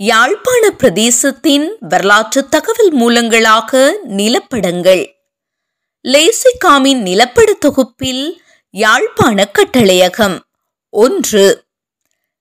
யாழ்ப்பாண 0.00 0.70
பிரதேசத்தின் 0.70 1.76
வரலாற்று 1.80 2.48
தகவல் 2.48 2.94
மூலங்களாக 2.94 3.92
நிலப்படங்கள். 4.08 5.12
லேசிகாமின் 6.08 7.02
நிலப்பட 7.02 7.52
தொகுப்பில் 7.58 8.42
யாழ்ப்பாண 8.70 9.50
கட்டளையகம். 9.52 10.38
ஒன்று. 10.90 11.64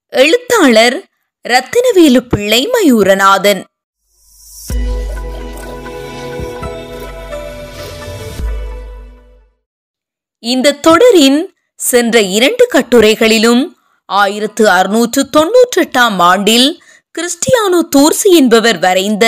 எழுத்தாளர் 0.08 1.06
ரத்தினவேலு 1.50 2.20
பிள்ளை 2.30 2.70
மயூரநாதன். 2.70 3.64
இந்த 10.40 10.72
தொடரின் 10.72 11.56
சென்ற 11.76 12.22
இரண்டு 12.22 12.68
கட்டுரைகளிலும் 12.74 13.76
ஆயிரத்து 14.06 14.70
அறுநூற்று 14.70 15.30
தொன்னூற்றி 15.38 15.80
எட்டாம் 15.80 16.18
ஆண்டில் 16.18 16.82
கிறிஸ்டியானோ 17.18 17.80
தூர்சி 17.96 18.30
என்பவர் 18.32 18.80
வரைந்த 18.80 19.26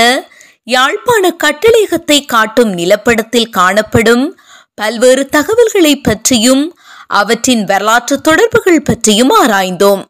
யாழ்ப்பாண 0.63 1.35
கட்டளையகத்தை 1.43 2.25
காட்டும் 2.25 2.71
நிலப்படத்தில் 2.73 3.49
காணப்படும் 3.49 4.39
பல்வேறு 4.73 5.23
தகவல்களை 5.25 6.01
பற்றியும் 6.01 6.77
அவற்றின் 7.07 7.63
வரலாற்று 7.63 8.21
தொடர்புகள் 8.21 8.81
பற்றியும் 8.81 9.31
ஆராய்ந்தோம். 9.41 10.03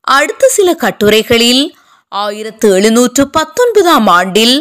அடுத்த 0.00 0.48
சில 0.48 0.76
கட்டுரைகளில் 0.80 1.74
ஆயிரத்து 2.08 2.70
எழுநூற்று 2.70 3.30
பத்தொன்பதாம் 3.30 4.06
ஆண்டில் 4.06 4.56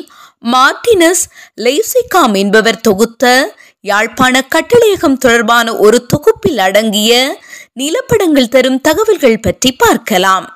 மார்டினஸ் 0.45 1.23
லெய்சிகாம் 1.55 2.37
என்பவர் 2.37 2.81
தொகுத்த 2.81 3.55
யாழ்ப்பாண 3.81 4.43
கட்டளையகம் 4.55 5.17
தொடர்பான 5.17 5.77
ஒரு 5.77 6.05
தொகுப்பில் 6.05 6.57
அடங்கிய 6.57 7.41
நிலப்படங்கள் 7.79 8.47
தரும் 8.47 8.81
தகவல்கள் 8.81 9.39
பற்றி 9.39 9.71
பார்க்கலாம். 9.71 10.47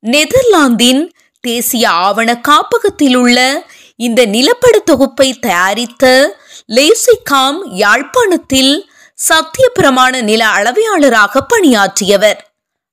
நெதர்லாந்தின் 0.00 1.02
தேசிய 1.44 1.84
ஆவண 2.06 2.30
காப்பகத்தில் 2.40 3.16
உள்ள 3.16 3.38
இந்த 3.96 4.20
நிலப்பட 4.26 4.76
தொகுப்பை 4.84 5.28
தயாரித்த 5.38 6.04
லேசிகாம் 6.76 7.58
யாழ்ப்பாணத்தில் 7.82 8.74
சத்திய 9.18 9.66
பிரமாண 9.74 10.22
நில 10.22 10.42
அளவையாளராக 10.56 11.42
பணியாற்றியவர். 11.52 12.40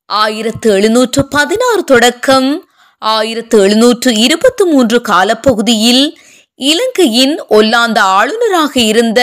ஆயிரத்து 0.09 0.67
எழுநூற்று 0.71 1.21
பதினாறு 1.27 1.83
தொடக்கம் 1.83 2.49
ஆயிரத்து 3.01 3.57
எழுநூற்று 3.59 4.09
இருபத்தி 4.15 4.63
மூன்று 4.63 4.97
காலப்பகுதியில் 5.01 6.03
இலங்கையின் 6.55 7.35
ஒல்லாந்த 7.49 7.99
ஆளுநராக 8.17 8.73
இருந்த 8.91 9.21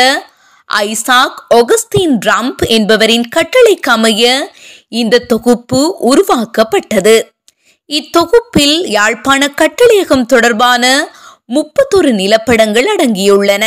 ஐசாக் 0.69 1.39
ஒகஸ்தீன் 1.55 2.17
ட்ரம்ப் 2.25 2.63
என்பவரின் 2.77 3.27
கட்டளைக்கு 3.37 3.91
அமைய 3.97 4.25
இந்த 4.89 5.25
தொகுப்பு 5.33 5.81
உருவாக்கப்பட்டது. 6.11 7.17
இத்தொகுப்பில் 7.89 8.87
யாழ்ப்பாண 8.87 9.55
கட்டளையகம் 9.57 10.27
தொடர்பான 10.27 10.85
முப்பத்தொரு 11.49 12.11
நிலப்படங்கள் 12.13 12.89
அடங்கியுள்ளன. 12.97 13.65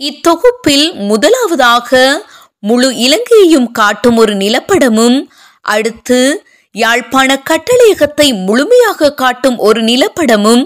இத்தொகுப்பில் 0.00 0.86
முதலாவதாக 0.94 2.20
முழு 2.58 2.88
இலங்கையையும் 2.96 3.70
காட்டும் 3.70 4.16
ஒரு 4.16 4.34
நிலப்படமும் 4.34 5.26
அடுத்து 5.60 6.46
யாழ்ப்பாண 6.70 7.42
கட்டளையகத்தை 7.50 8.44
முழுமையாக 8.44 9.14
காட்டும் 9.14 9.58
ஒரு 9.58 9.82
நிலப்படமும் 9.82 10.64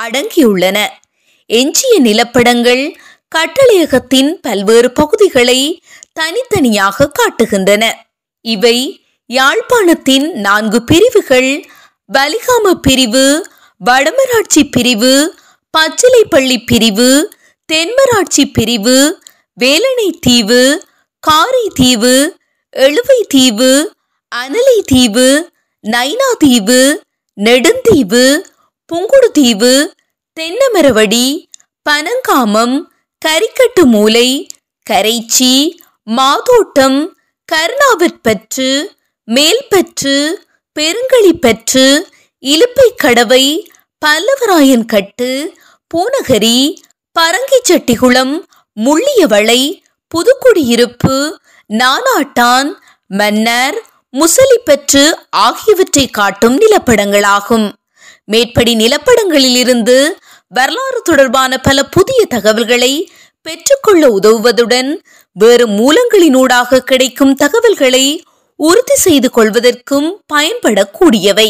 அடங்கியுள்ளன. 0.00 0.86
எஞ்சிய 1.46 1.94
நிலப்படங்கள் 2.00 2.94
கட்டளையகத்தின் 3.36 4.30
பல்வேறு 4.40 4.92
பகுதிகளை 4.92 5.82
தனித்தனியாக 6.12 7.10
காட்டுகின்றன. 7.18 7.84
இவை 8.40 9.06
யாழ்ப்பாணத்தின் 9.30 10.32
நான்கு 10.32 10.82
பிரிவுகள் 10.82 11.50
வலிகாம 12.10 12.66
பிரிவு 12.84 13.24
வடமராட்சி 13.80 14.62
பிரிவு 14.74 15.12
பச்சிலைப்பள்ளி 15.74 16.56
பிரிவு 16.64 17.08
தென்மராட்சி 17.68 18.44
பிரிவு 18.50 18.96
வேலனை 19.58 20.08
தீவு 20.20 20.62
காரை 21.22 21.64
தீவு 21.74 22.14
எழுவை 22.74 23.18
தீவு 23.34 23.70
அனலை 24.32 24.78
தீவு 24.86 25.28
நைனா 25.84 26.30
தீவு 26.38 26.80
நெடுந்தீவு 27.36 28.24
புங்குடு 28.90 29.28
தீவு 29.32 29.74
தென்னமரவடி 30.36 31.26
பனங்காமம் 31.86 32.76
கரிக்கட்டு 33.22 33.82
மூலை 33.86 34.28
கரைச்சி 34.86 35.52
மாதோட்டம் 36.06 36.98
கருணாவிற்பற்று 37.48 38.70
மேல்பற்று 39.28 40.16
பெருங்களிப்பற்று 40.78 41.98
இலுப்பை 42.40 42.88
கடவை 42.96 43.70
பல்லவராயன் 44.06 44.84
கட்டு 44.84 45.56
பூனகரி 45.94 46.76
பரங்கிச்செட்டிகுளம் 47.18 48.34
முள்ளியவளை 48.76 49.80
புதுக்குடியிருப்பு 50.14 51.30
நானாட்டான் 51.68 52.68
மன்னர் 53.06 53.78
முசலிப்பற்று 54.12 55.12
ஆகியவற்றை 55.30 56.06
காட்டும் 56.08 56.60
நிலப்படங்களாகும். 56.60 57.72
மேற்படி 58.24 58.76
நிலப்படங்களிலிருந்து 58.76 60.10
வரலாறு 60.48 61.02
தொடர்பான 61.02 61.58
பல 61.58 61.84
புதிய 61.84 62.24
தகவல்களை 62.26 63.12
பெற்றுக்கொள்ள 63.42 64.08
உதவுவதுடன் 64.08 64.96
வேறு 65.32 65.66
மூலங்களினூடாக 65.66 66.78
கிடைக்கும் 66.78 67.34
தகவல்களை 67.34 68.22
உறுதி 68.58 68.94
செய்து 68.94 69.30
கொள்வதற்கும் 69.30 70.08
பயன்படக்கூடியவை. 70.32 71.48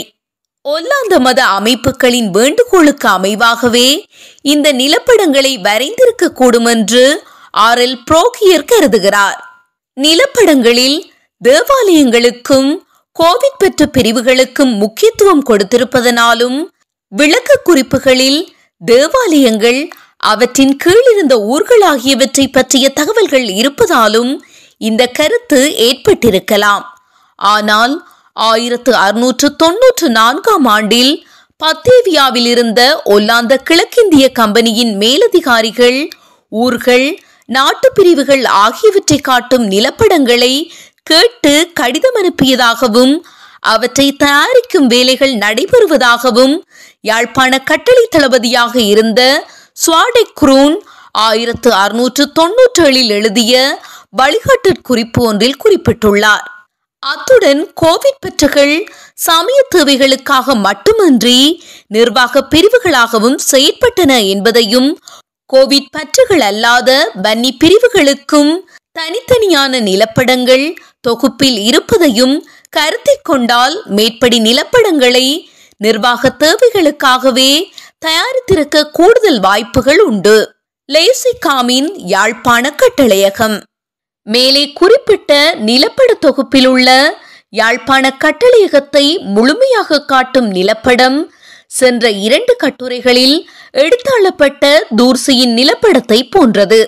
ஒல்லாந்த 0.65 1.19
மத 1.19 1.45
அமைப்புகளின் 1.45 2.31
வேண்டுகோளுக்கு 2.31 3.09
அமைவாகவே 3.09 4.05
இந்த 4.43 4.73
நிலப்படங்களை 4.73 5.53
வரைந்திருக்க 5.61 6.29
கூடும் 6.29 6.65
என்று 6.65 7.05
ஆர் 7.51 7.79
எல் 7.79 7.99
புரோகியர் 8.11 8.69
கருதுகிறார். 8.73 9.39
நிலப்படங்களில் 9.97 10.99
தேவாலயங்களுக்கும் 11.45 12.69
கோவிட் 13.17 13.59
பெற்ற 13.59 13.87
பிரிவுகளுக்கும் 13.87 14.73
முக்கியத்துவம் 14.77 15.43
கொடுத்திருப்பதனாலும் 15.49 16.59
விளக்க 17.09 17.61
குறிப்புகளில் 17.65 18.41
தேவாலயங்கள் 18.85 19.89
அவற்றின் 20.17 20.77
கீழிருந்த 20.85 21.35
ஊர்கள் 21.35 21.81
ஆகியவற்றை 21.81 22.49
பற்றிய 22.49 22.89
தகவல்கள் 22.89 23.49
இருப்பதாலும் 23.61 24.33
இந்த 24.79 25.07
கருத்து 25.07 25.61
ஏற்பட்டிருக்கலாம். 25.79 26.85
ஆனால் 27.39 27.95
ஆயிரத்து 28.33 28.93
அறுநூற்று 28.95 29.57
தொன்னூற்று 29.57 30.09
நான்காம் 30.09 30.65
ஆண்டில் 30.65 31.27
பத்தேவியாவில் 31.63 32.47
இருந்த 32.47 33.03
ஒல்லாந்த 33.05 33.57
கிழக்கிந்திய 33.57 34.33
கம்பெனியின் 34.33 34.97
மேலதிகாரிகள் 34.97 36.09
ஊர்கள் 36.49 37.19
நாட்டு 37.47 37.93
பிரிவுகள் 37.93 38.45
ஆகியவற்றை 38.45 39.19
காட்டும் 39.21 39.67
நிலப்படங்களை 39.69 40.71
கேட்டு 41.03 41.73
கடிதம் 41.73 42.15
அனுப்பியதாகவும் 42.15 43.15
அவற்றை 43.61 44.17
தயாரிக்கும் 44.17 44.87
வேலைகள் 44.87 45.35
நடைபெறுவதாகவும் 45.35 46.57
யாழ்ப்பாண 47.01 47.63
கட்டளை 47.63 48.07
தளபதியாக 48.11 48.81
இருந்த 48.81 49.47
சுவாடை 49.87 50.25
குரூன் 50.41 50.77
ஆயிரத்து 51.13 51.71
அறுநூற்று 51.71 52.33
தொன்னூற்றேழில் 52.41 53.09
எழுதிய 53.09 53.83
வழிகாட்டு 54.17 54.73
குறிப்பு 54.83 55.25
ஒன்றில் 55.25 55.61
குறிப்பிட்டுள்ளார். 55.65 56.47
அத்துடன் 57.03 57.73
கோவிட் 57.81 58.21
பற்றுகள் 58.21 58.87
சமய 59.15 59.59
தேவைகளுக்காக 59.77 60.55
மட்டுமன்றி 60.55 61.63
நிர்வாக 61.87 62.43
பிரிவுகளாகவும் 62.51 63.39
செயற்பட்டன 63.53 64.29
என்பதையும் 64.29 64.99
கோவிட் 65.53 65.93
பற்றுகள் 65.97 66.41
அல்லாத 66.41 67.11
வன்னி 67.23 67.51
பிரிவுகளுக்கும் 67.65 68.53
தனித்தனியான 68.99 69.81
நிலப்படங்கள் 69.81 70.77
தொகுப்பில் 71.01 71.59
இருப்பதையும் 71.59 72.49
கருத்தில் 72.71 73.23
கொண்டால் 73.23 73.83
மேற்படி 73.87 74.41
நிலப்படங்களை 74.41 75.27
நிர்வாக 75.77 76.35
தேவைகளுக்காகவே 76.39 77.51
தயாரித்திருக்க 78.07 78.91
கூடுதல் 78.91 79.41
வாய்ப்புகள் 79.41 80.01
உண்டு. 80.01 80.37
லேசிகாமின் 80.93 81.89
யாழ்ப்பாண 81.95 82.75
கட்டளையகம். 82.77 83.57
மேலே 84.35 84.63
குறிப்பிட்ட 84.73 85.33
நிலப்பட 85.67 86.11
தொகுப்பில் 86.21 86.67
உள்ள 86.67 86.89
யாழ்ப்பாண 87.49 88.05
கட்டளையகத்தை 88.25 89.05
முழுமையாக 89.35 90.01
காட்டும் 90.05 90.49
நிலப்படம் 90.53 91.19
சென்ற 91.71 92.11
இரண்டு 92.27 92.53
கட்டுரைகளில் 92.63 93.37
எடுத்தாளப்பட்ட 93.85 94.65
தூர்சியின் 94.97 95.55
நிலப்படத்தை 95.55 96.21
போன்றது. 96.31 96.81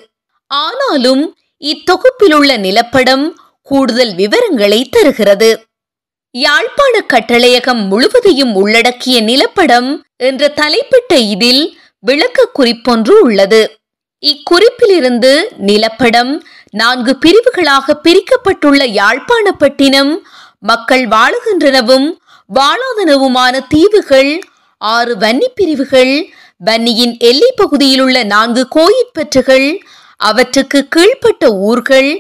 ஆனாலும் 0.50 1.22
இத்தொகுப்பில் 1.62 2.34
உள்ள 2.34 2.52
நிலப்படம் 2.56 3.25
கூடுதல் 3.62 4.14
விவரங்களை 4.14 4.81
தருகிறது. 4.90 5.50
யாழ்ப்பாண 6.34 6.94
கட்டளையகம் 7.12 7.82
முழுவதையும் 7.87 8.54
உள்ளடக்கிய 8.54 9.16
நிலப்படம் 9.22 9.90
என்ற 10.28 10.52
தலைப்பிட்ட 10.60 11.14
இதில் 11.34 11.62
விளக்க 12.04 12.48
குறிப்பொன்று 12.58 13.14
உள்ளது. 13.26 13.62
இக்குறிப்பிலிருந்து 14.22 15.32
நிலப்படம் 15.66 16.32
நான்கு 16.75 17.12
பிரிவுகளாக 17.17 17.96
பிரிக்கப்பட்டுள்ள 18.05 18.82
யாழ்ப்பாணப்பட்டினம் 18.94 20.12
மக்கள் 20.61 21.05
வாழுகின்றனவும் 21.06 22.08
வாழாதனவுமான 22.50 23.55
தீவுகள் 23.69 24.31
ஆறு 24.81 25.12
வன்னி 25.17 25.49
பிரிவுகள் 25.55 26.14
வன்னியின் 26.61 27.14
எல்லை 27.20 27.50
பகுதியில் 27.56 28.00
உள்ள 28.00 28.19
நான்கு 28.25 28.62
கோயிற்பற்றுகள் 28.69 29.69
அவற்றுக்கு 30.20 30.81
கீழ்ப்பட்ட 30.88 31.44
ஊர்கள் 31.62 32.11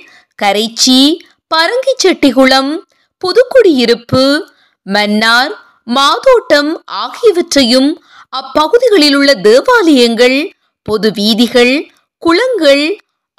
கரைச்சி 0.42 1.00
பரங்கிச்செட்டிகுளம் 1.50 2.70
புதுக்குடியிருப்பு 3.22 4.24
மன்னார் 4.86 5.52
மாதோட்டம் 5.90 6.70
ஆகியவற்றையும் 7.00 7.90
அப்பகுதிகளில் 8.32 9.14
உள்ள 9.14 9.30
தேவாலயங்கள் 9.40 10.38
பொது 10.88 11.08
வீதிகள் 11.10 11.74
குளங்கள் 12.22 12.84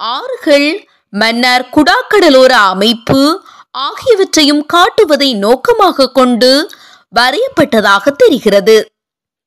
ஆறுகள் 0.00 0.68
மன்னர் 1.12 1.68
குடாக்கடலோர 1.72 2.52
அமைப்பு 2.72 3.44
ஆகியவற்றையும் 3.70 4.66
காட்டுவதை 4.72 5.36
நோக்கமாக 5.36 6.10
கொண்டு 6.10 6.70
வரையப்பட்டதாக 7.14 8.04
தெரிகிறது. 8.16 8.76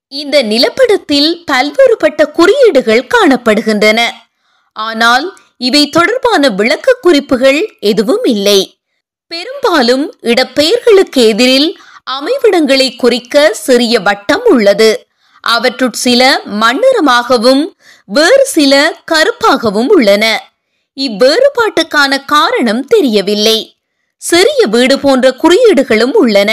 இந்த 0.08 0.44
நிலப்படத்தில் 0.44 1.30
பல்வேறுபட்ட 1.52 2.32
குறியீடுகள் 2.32 3.08
காணப்படுகின்றன. 3.16 4.00
ஆனால் 4.74 5.26
இவை 5.58 5.90
தொடர்பான 5.90 6.50
விளக்க 6.50 6.98
குறிப்புகள் 7.02 7.78
எதுவும் 7.80 8.24
இல்லை. 8.24 8.60
பெரும்பாலும் 9.28 10.16
இடப்பெயர்களுக்கு 10.22 11.22
எதிரில் 11.28 11.80
அமைவிடங்களை 12.12 12.96
குறிக்க 12.96 13.54
சிறிய 13.54 14.00
வட்டம் 14.00 14.46
உள்ளது. 14.46 15.08
அவற்றுட் 15.44 16.02
சில 16.06 16.42
மண்ணிறமாகவும் 16.62 17.64
வேறு 18.06 18.46
சில 18.46 18.74
கருப்பாகவும் 19.12 19.88
உள்ளன. 19.88 20.54
இவ்வேறுபாட்டுக்கான 20.98 22.26
காரணம் 22.26 22.84
தெரியவில்லை. 22.86 23.58
சிறிய 24.18 24.62
வீடு 24.66 25.00
போன்ற 25.00 25.32
குறியீடுகளும் 25.32 26.14
உள்ளன. 26.14 26.52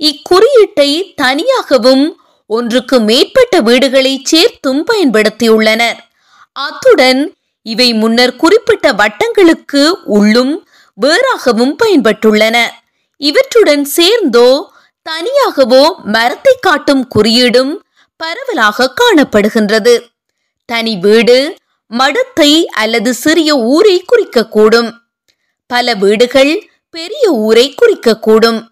இக்குறியீட்டை 0.00 0.90
தனியாகவும் 1.14 2.04
ஒன்றுக்கு 2.46 3.00
மேற்பட்ட 3.00 3.60
வீடுகளை 3.60 4.22
சேர்த்தும் 4.30 4.82
பயன்படுத்தியுள்ளனர். 4.90 5.98
அத்துடன் 6.52 7.20
இவை 7.66 7.94
முன்னர் 7.94 8.36
குறிப்பிட்ட 8.36 8.92
வட்டங்களுக்கு 8.92 9.82
உள்ளும் 10.04 10.66
வேறாகவும் 10.98 11.74
பயன்பட்டுள்ளன. 11.82 12.56
இவற்றுடன் 13.20 13.84
சேர்ந்தோ 13.98 14.48
தனியாகவோ 15.06 15.84
மரத்தை 16.04 16.54
காட்டும் 16.60 17.04
குறியீடும் 17.14 17.72
பரவலாக 18.16 18.92
காணப்படுகின்றது. 19.00 19.94
தனி 20.68 20.96
வீடு 20.96 21.38
மடத்தை 21.98 22.64
அல்லது 22.64 23.14
சிறிய 23.14 23.56
ஊரை 23.56 24.04
குறிக்கக்கூடும். 24.04 24.92
பல 25.66 25.94
வீடுகள் 25.94 26.70
பெரிய 26.90 27.30
ஊரை 27.30 27.74
குறிக்கக்கூடும். 27.74 28.66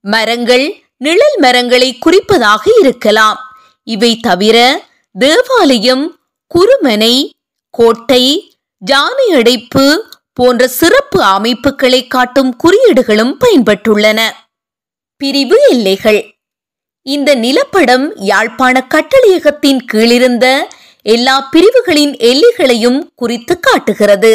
மரங்கள் 0.00 0.82
நிழல் 0.96 1.38
மரங்களை 1.38 1.98
குறிப்பதாக 2.06 2.60
இருக்கலாம். 2.80 3.38
இவை 3.82 4.16
தவிர 4.16 4.84
தேவாலயம் 5.12 6.18
குறுமனை 6.54 7.30
கோட்டை 7.70 8.54
ஜானை 8.90 9.26
அடைப்பு 9.34 10.10
போன்ற 10.32 10.68
சிறப்பு 10.68 11.22
அமைப்புகளை 11.22 12.06
காட்டும் 12.06 12.56
குறியீடுகளும் 12.64 13.36
பயன்பட்டுள்ளன. 13.40 14.30
பிரிவு 15.16 15.60
எல்லைகள். 15.68 16.34
இந்த 17.02 17.34
நிலப்படம் 17.36 18.12
யாழ்ப்பாண 18.14 18.86
கட்டளையகத்தின் 18.88 19.78
கீழிருந்த 19.92 20.66
எல்லா 21.14 21.34
பிரிவுகளின் 21.52 22.14
எல்லைகளையும் 22.30 22.98
குறித்து 23.14 23.54
காட்டுகிறது. 23.60 24.32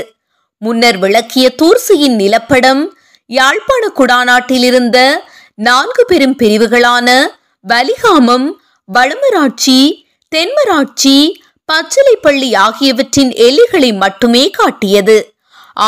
முன்னர் 0.61 0.97
விளக்கிய 0.97 1.45
தூர்சியின் 1.61 2.15
நிலப்படம் 2.21 2.81
யாழ்ப்பாண 3.29 3.83
குடாநாட்டில் 3.99 4.65
இருந்த 4.69 4.97
நான்கு 5.67 6.03
பெரும் 6.05 6.35
பிரிவுகளான 6.35 7.09
வலிகாமம் 7.65 8.47
வளமராட்சி 8.89 9.79
தென்மராட்சி 10.31 11.17
பச்சிலைப்பள்ளி 11.69 12.49
ஆகியவற்றின் 12.65 13.31
எல்லைகளை 13.47 13.91
மட்டுமே 14.03 14.43
காட்டியது. 14.49 15.17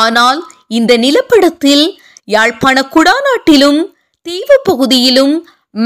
ஆனால் 0.01 0.39
இந்த 0.77 0.91
நிலப்படத்தில் 0.97 1.85
யாழ்ப்பாண 2.35 2.77
குடாநாட்டிலும் 2.95 3.81
தீவு 4.25 4.57
பகுதியிலும் 4.63 5.35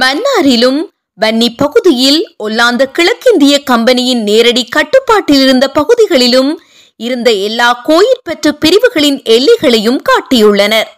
மன்னாரிலும் 0.02 0.80
வன்னி 1.22 1.48
பகுதியில் 1.58 2.36
ஒல்லாந்த 2.44 2.84
கிழக்கிந்திய 2.92 3.64
கம்பெனியின் 3.64 4.24
நேரடி 4.24 4.66
கட்டுப்பாட்டில் 4.66 5.42
இருந்த 5.42 5.66
பகுதிகளிலும் 5.70 6.52
இருந்த 6.96 7.32
எல்லா 7.32 7.82
கோயிற்பற்று 7.88 8.56
பிரிவுகளின் 8.56 9.22
எல்லைகளையும் 9.24 10.00
காட்டியுள்ளனர். 10.10 10.90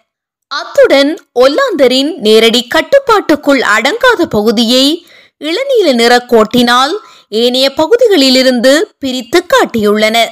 அத்துடன் 0.47 1.11
ஒல்லாந்தரின் 1.39 2.11
நேரடி 2.17 2.67
கட்டுப்பாட்டுக்குள் 2.67 3.61
அடங்காத 3.75 4.25
பகுதியை 4.29 5.05
இளநீல 5.39 5.93
நிற 5.93 6.25
கோட்டினால் 6.27 6.93
ஏனைய 7.29 7.73
பகுதிகளிலிருந்து 7.73 8.73
பிரித்து 8.99 9.45
காட்டியுள்ளனர். 9.53 10.31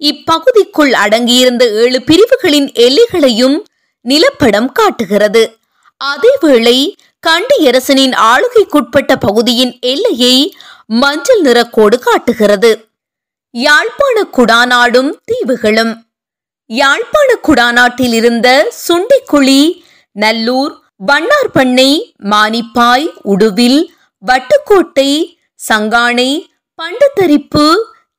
இப்பகுதிக்குள் 0.00 0.92
அடங்கியிருந்த 1.04 1.64
ஏழு 1.82 2.02
பிரிவுகளின் 2.02 2.72
எல்லைகளையும் 2.72 3.56
நிலப்படம் 4.08 4.70
காட்டுகிறது. 4.72 5.58
அதேவேளை 6.00 6.78
கண்டியரசனின் 7.22 8.14
ஆளுகைக்குட்பட்ட 8.30 9.12
பகுதியின் 9.16 9.72
எல்லையை 9.80 10.36
மஞ்சள் 10.92 11.42
நிறக்கோடு 11.42 11.96
காட்டுகிறது. 11.98 12.70
யாழ்ப்பாண 13.54 14.16
குடாநாடும் 14.36 15.10
தீவுகளும். 15.24 15.92
யாழ்ப்பாண 16.70 17.30
குடாநாட்டில் 17.42 18.12
இருந்த 18.12 18.48
சுண்டிக்குழி 18.86 19.62
நல்லூர் 20.16 20.72
வண்ணார்பண்ணை 21.06 21.90
மானிப்பாய் 22.24 23.06
உடுவில் 23.24 23.80
வட்டுக்கோட்டை 24.22 25.10
சங்கானை 25.60 26.30
பண்டத்தரிப்பு 26.78 27.64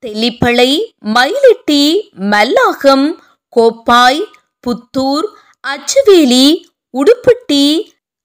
தெல்லிப்பளை 0.03 0.71
மயிலிட்டி 1.13 1.83
மல்லாகம் 2.31 3.07
கோப்பாய் 3.53 4.21
புத்தூர் 4.63 5.27
அச்சுவேலி 5.63 6.45
உடுப்பட்டி 6.93 7.63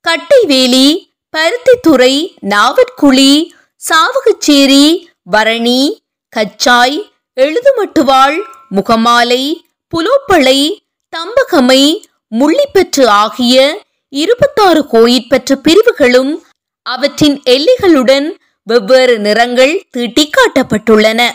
கட்டைவேலி 0.06 1.12
பருத்தித்துறை 1.36 2.34
நாவற்குழி 2.42 3.50
சாவகச்சேரி 3.76 5.06
வரணி 5.22 6.02
கச்சாய் 6.36 7.10
எழுதுமட்டுவாள் 7.40 8.42
முகமாலை 8.68 9.64
புலோப்பளை 9.88 10.78
தம்பகமை 11.16 12.04
முள்ளிப்பற்று 12.38 13.06
ஆகிய 13.06 13.84
இருபத்தாறு 14.08 14.86
கோயிற்பற்று 14.86 15.58
பிரிவுகளும் 15.58 16.44
அவற்றின் 16.82 17.42
எல்லைகளுடன் 17.42 18.30
வெவ்வேறு 18.62 19.18
நிறங்கள் 19.18 19.86
தீட்டிக் 19.90 20.36
காட்டப்பட்டுள்ளன. 20.36 21.30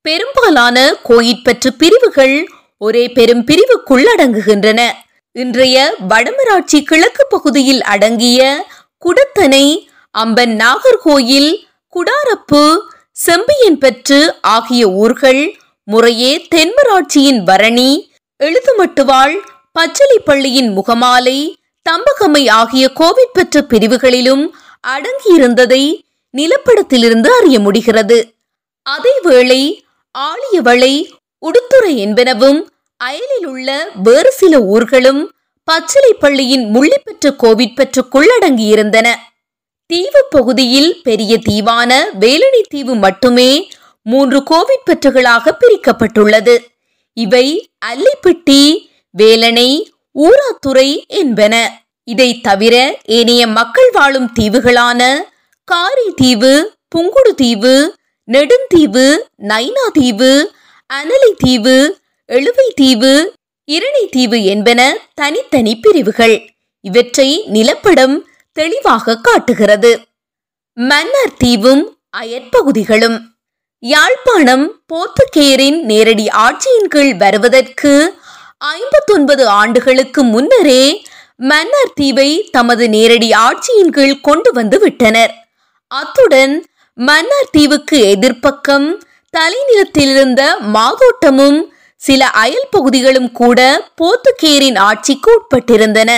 பெரும்பாலான 0.00 0.94
கோயிற்பற்று 1.02 1.72
பிரிவுகள் 1.78 2.48
ஒரே 2.78 3.08
பெரும் 3.08 3.46
பிரிவுக்குள் 3.46 4.06
அடங்குகின்றன. 4.16 4.92
இன்றைய 5.36 5.94
வடமராட்சி 6.08 6.82
கிழக்கு 6.82 7.26
பகுதியில் 7.28 7.82
அடங்கிய 7.82 8.66
குடத்தனை 9.04 9.64
அம்பன் 10.14 10.54
நாகர்கோயில் 10.56 11.50
குடாரப்பு 11.94 12.78
செம்பியன்பற்று 13.26 14.18
ஆகிய 14.40 14.88
ஊர்கள் 14.88 15.58
முறையே 15.84 16.46
தென்மராட்சியின் 16.54 17.42
வரணி 17.42 18.10
எழுதுமட்டுவாள் 18.40 19.34
பச்சளிப்பள்ளியின் 19.74 20.70
முகமாலை 20.72 21.58
தம்பகமை 21.90 22.50
ஆகிய 22.50 22.90
கோவிற்பற்று 22.94 23.62
பிரிவுகளிலும் 23.68 24.44
அடங்கியிருந்ததை 24.88 25.82
நிலப்படத்திலிருந்து 26.34 27.26
அறிய 27.26 27.60
முடிகிறது. 27.60 28.34
அதேவேளை 28.86 29.62
ஆழியவளை 30.14 30.94
உடுத்துறை 31.42 31.94
என்பனவும் 32.06 32.62
அயலில் 33.00 33.46
உள்ள 33.46 33.70
வேறு 34.02 34.32
சில 34.32 34.60
ஊர்களும் 34.60 35.22
பச்சிலைப்பள்ளியின் 35.68 36.66
முள்ளிப்பற்று 36.74 37.30
கோவிற்பற்றுக்குள் 37.42 38.28
அடங்கியிருந்தன 38.36 39.08
தீவு 39.86 40.26
பகுதியில் 40.30 41.00
பெரிய 41.02 41.38
தீவான 41.38 41.90
வேலணி 42.18 42.62
தீவு 42.68 42.94
மட்டுமே 42.94 43.50
மூன்று 44.02 44.38
கோவிற்பற்றுகளாக 44.50 45.52
பிரிக்கப்பட்டுள்ளது. 45.60 46.54
இவை 47.16 47.70
அல்லிப்பட்டி 47.86 48.88
வேலணை 49.10 49.92
ஊராத்துறை 50.14 51.06
என்பன. 51.06 51.54
இதை 52.04 52.40
தவிர 52.40 52.74
ஏனைய 53.04 53.46
மக்கள் 53.46 53.90
வாழும் 53.90 54.28
தீவுகளான 54.40 55.00
காரி 55.64 56.08
தீவு 56.16 56.76
புங்குடு 56.94 57.32
தீவு 57.36 57.94
நெடுந்தீவு 58.28 59.06
நைனா 59.42 59.86
தீவு 59.92 60.32
அனலை 60.90 61.30
தீவு 61.38 61.76
எழுவை 62.28 62.68
தீவு 62.74 63.32
இரணை 63.64 64.08
தீவு 64.08 64.44
என்பன 64.44 64.80
தனித்தனி 65.14 65.72
பிரிவுகள். 65.80 66.36
இவற்றை 66.80 67.28
நிலப்படம் 67.52 68.16
தெளிவாக 68.52 69.16
காட்டுகிறது. 69.16 70.00
மன்னார் 70.76 71.36
தீவும் 71.44 71.82
அயற்பகுதிகளும். 72.16 73.18
யாழ்ப்பாணம் 73.78 74.64
போர்த்துகேயரின் 74.92 75.78
நேரடி 75.82 76.26
ஆட்சியின் 76.28 76.88
கீழ் 76.88 77.14
வருவதற்கு 77.16 77.92
ஐம்பத்தொன்பது 78.58 79.46
ஆண்டுகளுக்கு 79.60 80.22
முன்னரே 80.22 80.84
மன்னார் 81.36 81.94
தீவை 81.94 82.48
தமது 82.52 82.88
நேரடி 82.88 83.30
ஆட்சியின் 83.30 83.90
கீழ் 83.90 84.20
கொண்டு 84.20 84.52
வந்து 84.52 84.78
விட்டனர். 84.78 85.34
அத்துடன் 85.90 86.54
மன்னார் 86.98 87.52
தீவுக்கு 87.52 87.98
எதிர்ப்பக்கம் 88.14 88.88
தலைநிலத்திலிருந்த 89.34 90.42
மாதோட்டமும் 90.72 91.58
சில 91.96 92.26
அயல் 92.26 92.68
பகுதிகளும் 92.70 93.32
கூட 93.32 93.88
போர்த்துகேயரின் 94.00 94.78
ஆட்சிக்கு 94.78 95.30
உட்பட்டிருந்தன. 95.36 96.10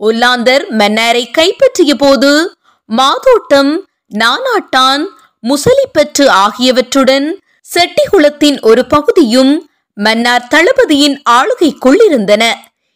ஒல்லாந்தர் 0.00 0.64
மன்னாரை 0.70 1.30
கைப்பற்றிய 1.30 1.94
போது 1.94 2.58
மாதோட்டம் 2.88 3.80
நானாட்டான் 4.18 5.04
முசலிப்பற்று 5.42 6.26
ஆகியவற்றுடன் 6.26 7.40
செட்டிகுளத்தின் 7.74 8.60
ஒரு 8.60 8.86
பகுதியும் 8.86 9.70
மன்னார் 9.94 10.48
தளபதியின் 10.48 11.22
ஆளுகைக்குள் 11.30 12.04
இருந்தன. 12.04 12.44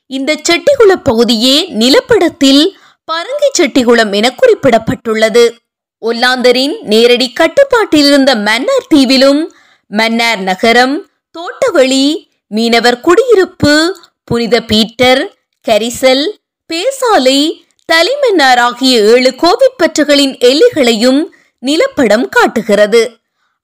இந்த 0.06 0.40
செட்டிகுள 0.48 0.92
பகுதியே 1.02 1.72
நிலப்படத்தில் 1.72 2.62
பரங்கி 3.12 3.48
செட்டிகுளம் 3.58 4.12
என 4.12 4.34
குறிப்பிடப்பட்டுள்ளது. 4.40 5.44
ஒல்லாந்தரின் 6.02 6.74
நேரடி 6.82 7.32
கட்டுப்பாட்டில் 7.32 8.06
இருந்த 8.06 8.34
மன்னார் 8.34 8.90
தீவிலும் 8.94 9.42
மன்னார் 9.86 10.38
நகரம் 10.38 11.09
தோட்டவழி 11.34 12.04
மீனவர் 12.46 13.00
குடியிருப்பு 13.00 13.74
புனித 14.24 14.56
பீட்டர் 14.62 15.20
கரிசல் 15.66 16.24
பேசாலை 16.70 17.40
தலைமன்னார் 17.88 18.58
ஆகிய 18.58 18.94
ஏழு 19.02 19.30
கோவிப்பற்றுகளின் 19.42 20.34
எல்லைகளையும் 20.40 21.20
நிலப்படம் 21.62 22.26
காட்டுகிறது. 22.28 23.02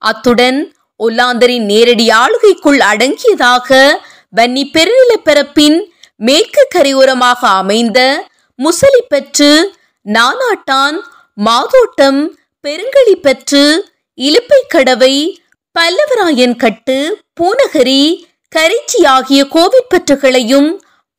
அத்துடன் 0.01 0.59
ஒல்லாந்தரின் 0.99 1.65
நேரடி 1.65 2.07
ஆளுகைக்குள் 2.11 2.79
அடங்கியதாக 2.91 3.69
வன்னி 4.35 4.63
பெருநிலப்பரப்பின் 4.73 5.77
மேற்கு 6.15 6.67
கரையோரமாக 6.75 7.41
அமைந்த 7.41 7.99
முசலிப்பற்று 8.59 9.51
நானாட்டான் 10.05 10.97
மாதோட்டம் 11.37 12.21
பெருங்களிப்பற்று 12.63 13.63
இலுப்பைக்கடவை 14.17 15.15
பல்லவராயன் 15.77 16.55
கட்டு 16.55 17.23
பூனகரி 17.39 18.01
கரிச்சி 18.55 18.99
ஆகிய 19.05 19.47
கோவிற்பற்றுகளையும் 19.55 20.69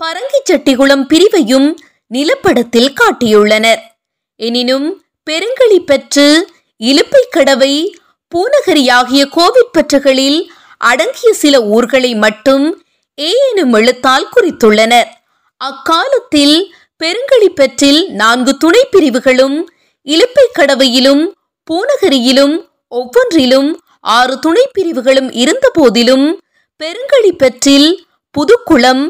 பரங்கிச்சட்டிகுளம் 0.01 1.03
பிரிவையும் 1.03 1.69
நிலப்படத்தில் 2.15 2.91
காட்டியுள்ளனர். 3.01 3.81
எனினும் 4.37 5.03
பெருங்களி 5.23 5.81
பெற்று 5.81 6.27
இலுப்பை 6.81 7.23
கடவை 7.31 7.75
பூநகரி 8.33 8.91
ஆகிய 8.91 9.29
கோவிற்பற்றுகளில் 9.37 10.41
அடங்கிய 10.79 11.33
சில 11.33 11.63
ஊர்களை 11.63 12.15
மட்டும் 12.15 12.85
ஏ 13.19 13.33
எனும் 13.51 13.73
எழுத்தால் 13.73 14.29
குறித்துள்ளனர். 14.37 15.09
அக்காலத்தில் 15.57 16.75
பெருங்களிப்பற்றில் 16.97 18.09
நான்கு 18.09 18.57
துணை 18.57 18.85
பிரிவுகளும் 18.91 19.69
இலுப்பைக்கடவையிலும் 20.07 21.25
பூனகரியிலும் 21.71 22.57
ஒவ்வொன்றிலும் 22.89 23.81
ஆறு 24.09 24.39
துணை 24.39 24.65
பிரிவுகளும் 24.73 25.31
இருந்த 25.33 25.71
போதிலும் 25.71 26.27
பெருங்கழிப்பற்றில் 26.81 27.89
புதுக்குளம் 28.35 29.05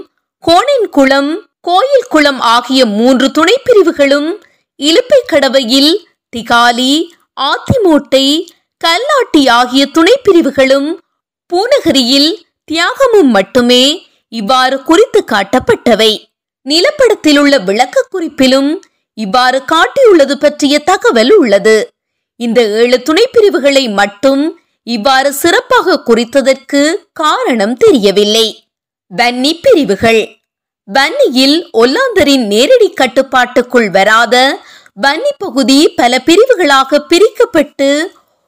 கோணின்குளம் 0.45 1.31
கோயில் 1.61 2.09
குளம் 2.09 2.41
ஆகிய 2.41 2.87
மூன்று 2.87 3.31
துணை 3.31 3.57
பிரிவுகளும் 3.65 4.29
இலுப்பைக்கடவையில் 4.81 5.93
திகாலி 6.37 6.93
ஆத்திமோட்டை 7.41 8.27
கல்லாட்டி 8.85 9.43
ஆகிய 9.51 9.87
துணை 9.87 10.15
பிரிவுகளும் 10.23 10.89
பூனகரியில் 11.51 12.31
தியாகமும் 12.65 13.31
மட்டுமே 13.37 13.83
இவ்வாறு 14.29 14.83
குறித்து 14.83 15.25
காட்டப்பட்டவை. 15.27 16.13
நிலப்படத்தில் 16.67 17.39
உள்ள 17.39 17.59
விளக்க 17.59 18.07
குறிப்பிலும் 18.11 18.71
இவ்வாறு 19.19 19.63
காட்டியுள்ளது 19.73 20.35
பற்றிய 20.35 20.79
தகவல் 20.79 21.31
உள்ளது. 21.31 21.77
இந்த 22.41 22.61
ஏழு 22.81 23.03
துணை 23.03 23.25
பிரிவுகளை 23.33 23.89
மட்டும் 23.89 24.43
இவ்வாறு 24.95 25.31
சிறப்பாக 25.33 25.97
குறித்ததற்கு 26.07 26.81
காரணம் 27.13 27.75
தெரியவில்லை. 27.77 28.47
வன்னி 29.11 29.53
பிரிவுகள். 29.63 30.21
வன்னியில் 30.89 31.57
ஒல்லாந்தரின் 31.73 32.45
நேரடி 32.53 32.89
கட்டுப்பாட்டுக்குள் 32.91 33.89
வராத 33.91 34.35
வன்னி 35.03 35.33
பகுதி 35.39 35.79
பல 35.97 36.13
பிரிவுகளாக 36.19 37.01
பிரிக்கப்பட்டு 37.11 37.89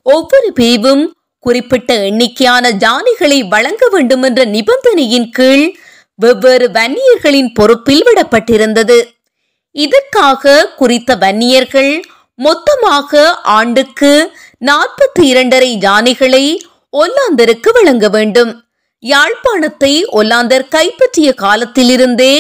ஒவ்வொரு 0.07 0.49
பிரிவும் 0.53 1.05
குறிப்பிட்ட 1.45 1.91
எண்ணிக்கையான 2.09 2.73
ஜானிகளை 2.85 3.39
வழங்க 3.49 3.85
வேண்டும் 3.89 4.23
என்ற 4.23 4.41
நிபந்தனையின் 4.45 5.29
கீழ் 5.31 5.67
வெவ்வேறு 6.15 6.67
வன்னியர்களின் 6.79 7.51
பொறுப்பில் 7.55 8.05
விடப்பட்டிருந்தது. 8.07 8.99
இதற்காக 9.77 10.69
குறித்த 10.77 11.17
வன்னியர்கள் 11.17 11.93
மொத்தமாக 12.39 13.31
ஆண்டுக்கு 13.57 14.13
நாற்பத்தி 14.69 15.23
இரண்டரை 15.23 15.69
யானைகளை 15.81 16.45
ஒல்லாந்தருக்கு 16.93 17.71
வழங்க 17.73 18.09
வேண்டும். 18.09 18.51
யாழ்ப்பாணத்தை 18.99 19.93
ஒல்லாந்தர் 20.13 20.67
கைப்பற்றிய 20.69 21.29
காலத்திலிருந்தே 21.35 22.35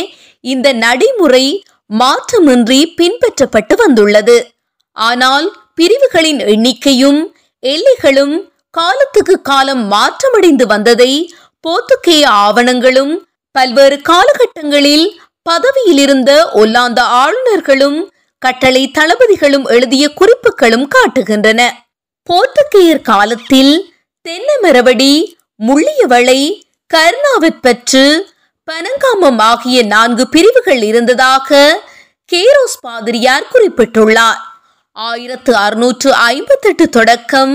இந்த 0.44 0.72
நடைமுறை 0.72 1.44
மாற்றமின்றி 1.90 2.80
பின்பற்றப்பட்டு 2.98 3.74
வந்துள்ளது. 3.76 4.36
ஆனால் 4.96 5.46
பிரிவுகளின் 5.74 6.40
எண்ணிக்கையும் 6.52 7.20
எல்லைகளும் 7.62 8.36
காலத்துக்கு 8.70 9.42
காலம் 9.42 9.82
மாற்றமடைந்து 9.92 10.66
வந்ததை 10.66 11.12
போர்த்துக்கேய 11.64 12.24
ஆவணங்களும் 12.44 13.14
பல்வேறு 13.52 13.96
காலகட்டங்களில் 14.10 15.06
பதவியில் 15.42 15.98
இருந்த 15.98 16.32
ஒல்லாந்த 16.54 17.00
ஆளுநர்களும் 17.22 17.98
கட்டளை 18.38 18.82
தளபதிகளும் 18.98 19.64
எழுதிய 19.64 20.04
குறிப்புகளும் 20.20 20.86
காட்டுகின்றன. 20.94 21.62
போர்த்துகேயர் 22.28 23.02
காலத்தில் 23.02 23.92
தென்னமரவடி 24.26 25.14
முள்ளியவளை 25.66 26.40
கர்ணாவிற்பற்று 26.90 28.04
பனங்காமம் 28.68 29.40
ஆகிய 29.40 29.78
நான்கு 29.82 30.28
பிரிவுகள் 30.28 30.82
இருந்ததாக 30.82 31.58
கேரோஸ் 32.32 32.76
பாதிரியார் 32.80 33.46
குறிப்பிட்டுள்ளார். 33.52 34.40
ஆயிரத்து 34.96 35.52
அறுநூற்று 35.54 36.14
ஐம்பத்தெட்டு 36.14 36.88
தொடக்கம் 36.88 37.54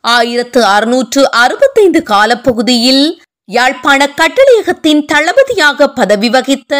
ஆயிரத்து 0.00 0.64
அறுநூற்று 0.64 1.22
அறுபத்தைந்து 1.42 2.02
காலப்பகுதியில் 2.02 3.04
யாழ்ப்பாண 3.44 4.08
கட்டளையகத்தின் 4.20 5.04
தளபதியாக 5.04 5.88
பதவி 5.88 6.30
வகித்த 6.30 6.74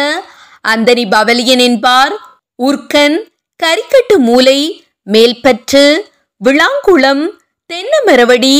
அந்தனி 0.67 1.05
பவலியன் 1.15 1.63
என்பார். 1.69 2.13
உர்க்கன் 2.59 3.17
கரிக்கட்டு 3.63 4.15
மூலை 4.17 4.59
மேல்பற்று 5.07 5.85
விளாங்குளம் 6.41 7.23
தென்னமரவடி 7.69 8.55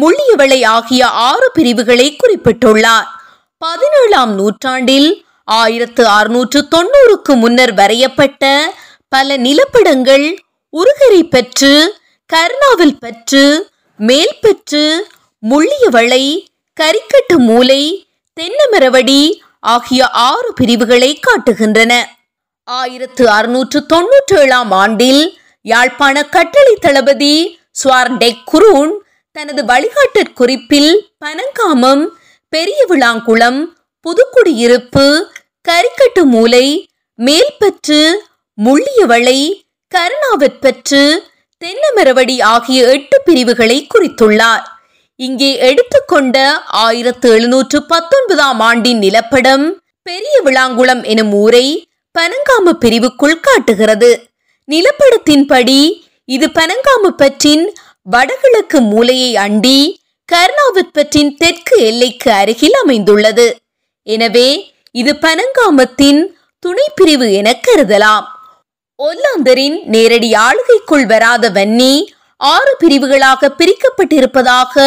முள்ளியவளை 0.00 0.58
ஆகிய 0.66 1.06
ஆறு 1.06 1.50
பிரிவுகளை 1.52 2.16
குறிப்பிட்டுள்ளார். 2.16 3.06
பதினேழாம் 3.58 4.34
நூற்றாண்டில் 4.34 5.08
ஆயிரத்து 5.44 6.06
அறுநூற்று 6.08 6.60
தொண்ணூறுக்கு 6.74 7.32
முன்னர் 7.34 7.74
வரையப்பட்ட 7.74 8.72
பல 9.08 9.36
நிலப்படங்கள் 9.36 10.26
உருகரை 10.72 11.22
பற்று 11.30 11.72
கருணாவில் 12.30 12.96
பற்று 13.00 13.70
மேல்பற்று 13.98 14.84
முள்ளியவளை 15.42 16.24
கரிக்கட்டு 16.80 17.36
மூலை 17.38 17.82
தென்னமரவடி 18.36 19.20
ஆகிய 19.60 20.08
ஆறு 20.08 20.52
பிரிவுகளை 20.52 21.10
காட்டுகின்றன. 21.26 21.92
ஆயிரத்து 22.68 23.24
அறுநூற்று 23.30 23.78
தொன்னூற்றி 23.92 24.34
ஏழாம் 24.36 24.70
ஆண்டில் 24.70 25.22
யாழ்ப்பாண 25.66 26.16
கட்டளை 26.24 26.74
தளபதி 26.80 27.34
ஸ்வார்டெக் 27.80 28.42
குரூன் 28.52 28.92
தனது 29.36 29.62
வழிகாட்டற் 29.64 30.34
குறிப்பில் 30.34 30.92
பனங்காமம் 31.24 32.04
பெரிய 32.52 32.80
விளாங்குளம் 32.88 33.58
புதுக்குடியிருப்பு 34.04 35.06
கரிக்கட்டு 35.68 36.22
மூலை 36.24 36.66
மேல்பற்று 37.18 38.00
முள்ளியவளை 38.58 39.38
கருணாவற்பற்று 39.94 41.02
தென்னமரவடி 41.62 42.36
ஆகிய 42.52 42.78
எட்டு 42.88 43.16
பிரிவுகளை 43.24 43.78
குறித்துள்ளார். 43.94 44.64
இங்கே 45.20 45.50
எடுத்துக்கொண்ட 45.68 46.36
ஆயிரத்து 46.84 47.28
எழுநூற்று 47.30 47.78
பத்தொன்பதாம் 47.82 48.60
ஆண்டின் 48.60 48.98
நிலப்படம் 48.98 49.66
பெரிய 50.02 50.36
விளாங்குளம் 50.44 51.02
எனும் 51.04 51.32
ஊரை 51.32 51.66
பனங்காம 52.14 52.74
பிரிவுக்குள் 52.84 53.40
காட்டுகிறது. 53.40 54.10
நிலப்படத்தின்படி 54.68 55.80
இது 56.24 56.46
பனங்காமுப்பற்றின் 56.58 57.64
வடகிழக்கு 58.14 58.78
மூலையை 58.92 59.30
அண்டி 59.44 59.78
கர்ணாவத்பற்றின் 60.28 61.30
தெற்கு 61.36 61.76
எல்லைக்கு 61.88 62.30
அருகில் 62.30 62.76
அமைந்துள்ளது. 62.82 63.46
எனவே 64.06 64.48
இது 65.00 65.12
பனங்காமத்தின் 65.26 66.20
துணைப்பிரிவு 66.62 67.26
என 67.32 67.48
கருதலாம். 67.66 68.26
ஒல்லாந்தரின் 68.98 69.78
நேரடி 69.94 70.30
ஆளுகைக்குள் 70.46 71.06
வராத 71.06 71.50
வன்னி 71.50 71.94
ஆறு 72.40 72.72
பிரிவுகளாக 72.78 73.50
பிரிக்கப்பட்டிருப்பதாக 73.60 74.84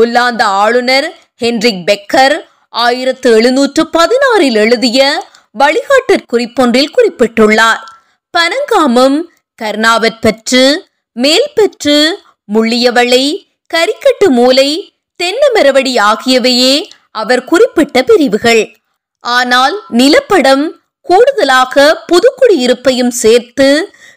ஒல்லாந்த 0.00 0.42
ஆளுநர் 0.62 1.08
ஹென்ரிக் 1.42 1.84
பெக்கர் 1.88 2.36
ஆயிரத்து 2.84 3.28
எழுநூற்று 3.30 3.82
பதினாறில் 3.96 4.58
எழுதிய 4.64 5.00
வழிகாட்டற் 5.58 6.28
குறிப்பொன்றில் 6.32 6.94
குறிப்பிட்டுள்ளார். 6.96 7.82
பனங்காமம் 8.36 9.18
கர்ணாவற்பற்று 9.58 10.64
மேல்பற்று 11.16 11.96
முள்ளியவளை 12.54 13.24
கரிக்கட்டு 13.74 14.26
மூலை 14.28 14.68
தென்னமரவடி 15.20 15.94
ஆகியவையே 16.10 16.74
அவர் 17.10 17.42
குறிப்பிட்ட 17.44 18.02
பிரிவுகள். 18.02 18.62
ஆனால் 19.24 19.74
நிலப்படம் 19.92 20.64
கூடுதலாக 21.00 22.04
புதுக்குடியிருப்பையும் 22.10 23.12
சேர்த்து 23.22 23.68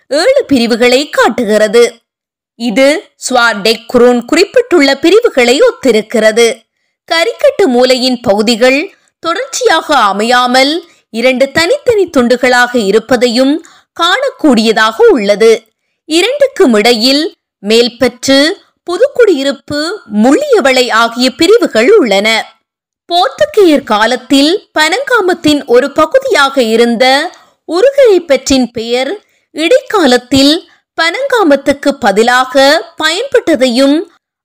ஏழு 0.08 0.42
பிரிவுகளை 0.48 1.02
காட்டுகிறது. 1.10 1.84
இது 2.60 2.88
ஸ்வார்டெக் 3.26 3.86
குரோன் 3.94 4.22
குறிப்பிட்டுள்ள 4.26 4.90
பிரிவுகளை 4.96 5.58
ஒத்திருக்கிறது. 5.62 6.48
கரிக்கட்டு 7.10 7.66
மூலையின் 7.66 8.20
பகுதிகள் 8.22 8.80
தொடர்ச்சியாக 9.24 9.88
அமையாமல் 10.12 10.74
இரண்டு 11.10 11.46
தனித்தனி 11.52 12.06
துண்டுகளாக 12.18 12.74
இருப்பதையும் 12.76 13.54
காணக்கூடியதாக 13.98 14.98
உள்ளது. 15.12 15.52
இரண்டுக்கும் 16.10 16.74
இடையில் 16.74 17.24
மேல்பற்று 17.64 18.40
புதுக்குடியிருப்பு 18.88 19.80
முள்ளியவளை 20.24 20.86
ஆகிய 21.02 21.28
பிரிவுகள் 21.32 21.90
உள்ளன. 22.00 22.28
போர்த்துகேயர் 23.10 23.84
காலத்தில் 23.84 24.52
பனங்காமத்தின் 24.80 25.62
ஒரு 25.66 25.88
பகுதியாக 25.92 26.64
இருந்த 26.64 27.06
உருகரைப்பற்றின் 27.68 28.68
பெயர் 28.72 29.12
இடைக்காலத்தில் 29.56 30.54
பனங்காமத்துக்கு 30.98 31.92
பதிலாக 32.00 32.64
பயன்பட்டதையும் 33.04 33.98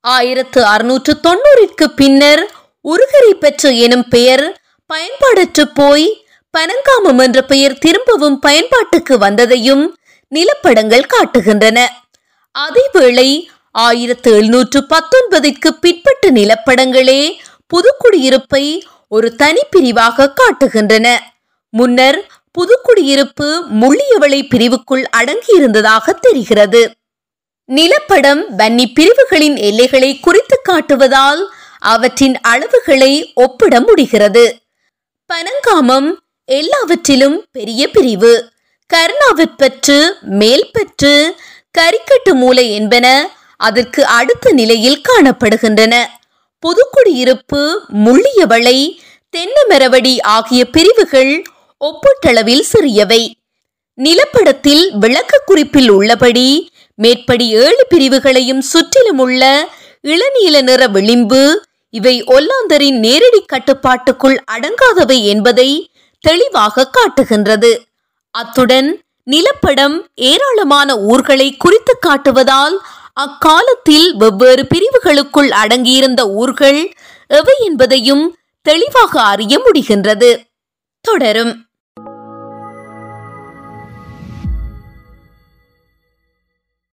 ஆயிரத்து 0.05 0.61
அறுநூற்று 0.65 1.13
தொன்னூறிற்கு 1.23 1.87
பின்னர் 1.95 2.43
உருகரைப்பற்று 2.85 3.71
எனும் 3.79 4.07
பெயர் 4.09 4.45
பயன்பாடற்று 4.91 5.65
போய் 5.75 6.07
பனங்காமம் 6.59 7.19
என்ற 7.19 7.43
பெயர் 7.43 7.79
திரும்பவும் 7.79 8.39
பயன்பாட்டுக்கு 8.39 9.19
வந்ததையும் 9.19 9.85
நிலப்படங்கள் 10.35 11.05
காட்டுகின்றன. 11.07 11.87
அதேவேளை 12.59 13.47
ஆயிரத்து 13.73 14.33
எழுநூற்று 14.33 14.87
பத்தொன்பதிற்கு 14.89 15.69
பிற்பட்ட 15.81 16.31
நிலப்படங்களே 16.31 17.33
புதுக்குடியிருப்பை 17.67 18.83
ஒரு 19.09 19.35
தனிப்பிரிவாக 19.39 20.33
காட்டுகின்றன. 20.41 21.19
முன்னர் 21.69 22.19
புதுக்குடியிருப்பு 22.59 23.49
முள்ளியவளை 23.81 24.43
பிரிவுக்குள் 24.49 25.05
அடங்கியிருந்ததாக 25.17 26.11
தெரிகிறது. 26.21 26.91
நிலப்படம் 27.73 28.43
வன்னி 28.59 28.85
பிரிவுகளின் 28.95 29.57
எல்லைகளை 29.57 30.21
குறித்து 30.21 30.61
காட்டுவதால் 30.69 31.43
அவற்றின் 31.79 32.37
அளவுகளை 32.49 33.35
ஒப்பிட 33.35 33.81
முடிகிறது. 33.81 34.59
பனங்காமம் 35.35 36.09
எல்லாவற்றிலும் 36.49 37.47
பெரிய 37.53 37.91
பிரிவு. 37.91 38.51
கருணாவிற்பற்று 38.91 39.97
மேல்பற்று 40.41 41.15
கரிக்கட்டு 41.79 42.33
மூலை 42.33 42.73
என்பன 42.73 43.07
அதற்கு 43.57 44.07
அடுத்த 44.07 44.53
நிலையில் 44.53 45.03
காணப்படுகின்றன. 45.09 45.95
புதுக்குடியிருப்பு 46.63 47.63
முள்ளியவளை 48.05 48.79
தென்னமரவடி 49.37 50.15
ஆகிய 50.21 50.65
பிரிவுகள் 50.65 51.45
ஒப்பீட்டளவில் 51.81 52.65
சிறியவை. 52.73 53.23
நிலப்படத்தில் 53.99 54.85
விளக்க 54.99 55.43
குறிப்பில் 55.45 55.91
உள்ளபடி 55.91 56.49
மேற்படி 56.95 57.47
ஏழு 57.51 57.87
பிரிவுகளையும் 57.89 58.61
சுற்றிலும் 58.61 59.19
உள்ள 59.19 59.43
இளநீல 60.05 60.63
நிற 60.63 60.87
விளிம்பு 60.87 61.43
இவை 61.95 62.25
ஒல்லாந்தரின் 62.25 62.99
நேரடி 62.99 63.41
கட்டுப்பாட்டுக்குள் 63.47 64.39
அடங்காதவை 64.53 65.23
என்பதை 65.25 65.91
தெளிவாக 66.21 66.87
காட்டுகின்றது. 66.87 67.87
அத்துடன் 68.31 69.03
நிலப்படம் 69.31 70.07
ஏராளமான 70.15 70.99
ஊர்களை 70.99 71.57
குறித்து 71.57 71.99
காட்டுவதால் 72.07 72.77
அக்காலத்தில் 73.13 74.17
வெவ்வேறு 74.17 74.67
பிரிவுகளுக்குள் 74.75 75.49
அடங்கியிருந்த 75.49 76.21
ஊர்கள் 76.21 76.95
எவை 77.27 77.55
என்பதையும் 77.59 78.37
தெளிவாக 78.63 79.23
அறிய 79.23 79.59
முடிகின்றது. 79.59 80.45
தொடரும். 81.01 81.66